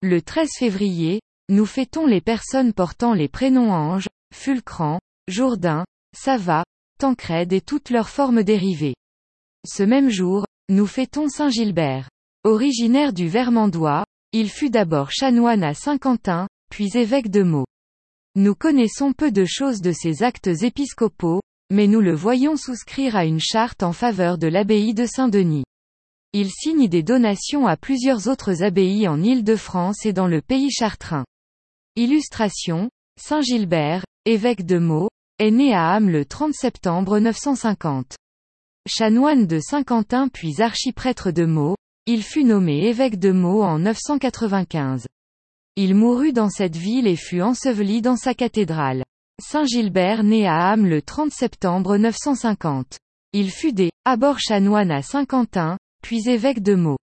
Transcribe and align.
Le 0.00 0.22
13 0.22 0.50
février, 0.56 1.20
nous 1.48 1.66
fêtons 1.66 2.06
les 2.06 2.20
personnes 2.20 2.72
portant 2.72 3.14
les 3.14 3.26
prénoms 3.26 3.72
Ange, 3.72 4.06
Fulcran, 4.32 5.00
Jourdain, 5.26 5.84
Sava, 6.16 6.62
Tancred 7.00 7.52
et 7.52 7.60
toutes 7.60 7.90
leurs 7.90 8.08
formes 8.08 8.44
dérivées. 8.44 8.94
Ce 9.66 9.82
même 9.82 10.08
jour, 10.08 10.46
nous 10.68 10.86
fêtons 10.86 11.28
Saint 11.28 11.48
Gilbert. 11.48 12.08
Originaire 12.44 13.12
du 13.12 13.26
Vermandois, 13.26 14.04
il 14.32 14.50
fut 14.50 14.70
d'abord 14.70 15.10
chanoine 15.10 15.64
à 15.64 15.74
Saint-Quentin, 15.74 16.46
puis 16.70 16.96
évêque 16.96 17.28
de 17.28 17.42
Meaux. 17.42 17.66
Nous 18.36 18.54
connaissons 18.54 19.12
peu 19.12 19.32
de 19.32 19.44
choses 19.46 19.80
de 19.80 19.90
ses 19.90 20.22
actes 20.22 20.46
épiscopaux, 20.62 21.40
mais 21.70 21.88
nous 21.88 22.00
le 22.00 22.14
voyons 22.14 22.56
souscrire 22.56 23.16
à 23.16 23.24
une 23.24 23.40
charte 23.40 23.82
en 23.82 23.92
faveur 23.92 24.38
de 24.38 24.46
l'abbaye 24.46 24.94
de 24.94 25.06
Saint-Denis. 25.06 25.64
Il 26.34 26.50
signe 26.50 26.88
des 26.88 27.02
donations 27.02 27.66
à 27.66 27.78
plusieurs 27.78 28.28
autres 28.28 28.62
abbayes 28.62 29.08
en 29.08 29.22
Île-de-France 29.22 30.04
et 30.04 30.12
dans 30.12 30.26
le 30.26 30.42
pays 30.42 30.70
chartrain. 30.70 31.24
Illustration, 31.96 32.90
Saint 33.18 33.40
Gilbert, 33.40 34.04
évêque 34.26 34.66
de 34.66 34.76
Meaux, 34.76 35.08
est 35.38 35.50
né 35.50 35.72
à 35.72 35.90
Ham 35.92 36.10
le 36.10 36.26
30 36.26 36.52
septembre 36.52 37.18
950. 37.18 38.16
Chanoine 38.86 39.46
de 39.46 39.58
Saint-Quentin 39.58 40.28
puis 40.28 40.60
archiprêtre 40.60 41.30
de 41.30 41.46
Meaux, 41.46 41.76
il 42.04 42.22
fut 42.22 42.44
nommé 42.44 42.86
évêque 42.86 43.18
de 43.18 43.32
Meaux 43.32 43.62
en 43.62 43.78
995. 43.78 45.06
Il 45.76 45.94
mourut 45.94 46.34
dans 46.34 46.50
cette 46.50 46.76
ville 46.76 47.06
et 47.06 47.16
fut 47.16 47.40
enseveli 47.40 48.02
dans 48.02 48.16
sa 48.16 48.34
cathédrale. 48.34 49.02
Saint 49.40 49.64
Gilbert 49.64 50.24
né 50.24 50.46
à 50.46 50.72
Ham 50.72 50.84
le 50.84 51.00
30 51.00 51.32
septembre 51.32 51.96
950. 51.96 52.98
Il 53.32 53.50
fut 53.50 53.72
des 53.72 53.90
abord 54.04 54.38
chanoine 54.40 54.90
à 54.90 55.00
Saint-Quentin, 55.00 55.78
puis 56.02 56.28
évêque 56.28 56.62
de 56.62 56.74
Meaux. 56.74 56.98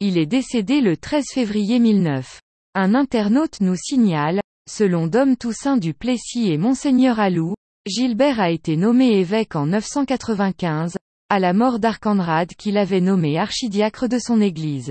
Il 0.00 0.18
est 0.18 0.26
décédé 0.26 0.80
le 0.80 0.96
13 0.96 1.24
février 1.32 1.78
1009. 1.78 2.40
Un 2.74 2.94
internaute 2.94 3.60
nous 3.60 3.76
signale, 3.76 4.40
selon 4.68 5.06
Dom 5.06 5.36
Toussaint 5.36 5.76
du 5.76 5.94
Plessis 5.94 6.50
et 6.50 6.58
Monseigneur 6.58 7.20
Alou, 7.20 7.54
Gilbert 7.86 8.40
a 8.40 8.50
été 8.50 8.76
nommé 8.76 9.18
évêque 9.18 9.56
en 9.56 9.66
995, 9.66 10.96
à 11.28 11.38
la 11.38 11.52
mort 11.52 11.78
d'Arcandrade 11.78 12.54
qu'il 12.56 12.78
avait 12.78 13.00
nommé 13.00 13.38
archidiacre 13.38 14.08
de 14.08 14.18
son 14.18 14.40
église. 14.40 14.90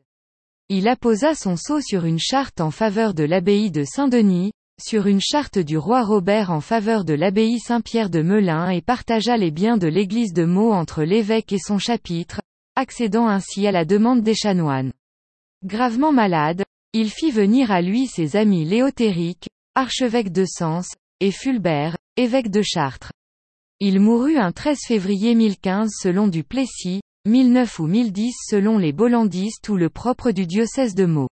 Il 0.69 0.88
apposa 0.88 1.36
son 1.36 1.56
sceau 1.58 1.81
sur 1.81 2.06
une 2.06 2.19
charte 2.19 2.62
en 2.62 2.72
faveur 2.72 3.14
de 3.14 3.23
l'abbaye 3.23 3.72
de 3.72 3.84
Saint-Denis, 3.84 4.52
sur 4.81 5.08
une 5.08 5.22
charte 5.22 5.59
du 5.59 5.78
roi 5.78 6.03
Robert 6.03 6.52
en 6.52 6.62
faveur 6.62 7.06
de 7.06 7.14
l'abbaye 7.14 7.59
Saint-Pierre 7.59 8.09
de 8.09 8.22
Melun 8.22 8.69
et 8.69 8.81
partagea 8.81 9.38
les 9.38 9.52
biens 9.52 9.78
de 9.78 9.88
l'église 9.88 10.34
de 10.34 10.45
Meaux 10.45 10.72
entre 10.72 11.03
l'évêque 11.03 11.53
et 11.53 11.59
son 11.59 11.78
chapitre, 11.78 12.42
accédant 12.75 13.27
ainsi 13.27 13.67
à 13.67 13.72
la 13.72 13.86
demande 13.86 14.22
des 14.22 14.36
chanoines. 14.36 14.91
Gravement 15.64 16.11
malade, 16.11 16.64
il 16.94 17.09
fit 17.09 17.31
venir 17.31 17.72
à 17.72 17.81
lui 17.81 18.08
ses 18.08 18.36
amis 18.36 18.66
Léotéric, 18.66 19.47
archevêque 19.75 20.31
de 20.31 20.45
Sens, 20.45 20.89
et 21.19 21.31
Fulbert, 21.31 21.97
évêque 22.17 22.50
de 22.50 22.61
Chartres. 22.61 23.11
Il 23.80 24.00
mourut 24.00 24.38
un 24.38 24.52
13 24.52 24.80
février 24.88 25.36
1015 25.36 25.91
selon 25.91 26.28
du 26.28 26.44
Plessis, 26.44 27.02
1009 27.25 27.80
ou 27.80 27.88
1010 27.88 28.33
selon 28.50 28.78
les 28.78 28.91
bollandistes 28.91 29.69
ou 29.69 29.75
le 29.75 29.89
propre 29.89 30.31
du 30.31 30.47
diocèse 30.47 30.95
de 30.95 31.06
Meaux. 31.06 31.30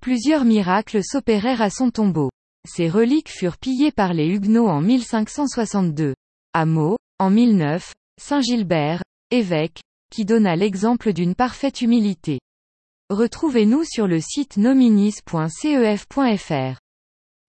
Plusieurs 0.00 0.44
miracles 0.44 1.04
s'opérèrent 1.04 1.62
à 1.62 1.70
son 1.70 1.90
tombeau. 1.90 2.30
Ses 2.68 2.88
reliques 2.88 3.30
furent 3.30 3.58
pillées 3.58 3.92
par 3.92 4.14
les 4.14 4.26
Huguenots 4.26 4.68
en 4.68 4.80
1562. 4.80 6.14
À 6.52 6.66
Meaux, 6.66 6.96
en 7.18 7.30
1009, 7.30 7.92
Saint 8.20 8.40
Gilbert, 8.40 9.02
évêque, 9.30 9.80
qui 10.12 10.26
donna 10.26 10.56
l'exemple 10.56 11.14
d'une 11.14 11.34
parfaite 11.34 11.80
humilité. 11.80 12.38
Retrouvez-nous 13.08 13.84
sur 13.84 14.06
le 14.06 14.20
site 14.20 14.58
nominis.cef.fr. 14.58 16.81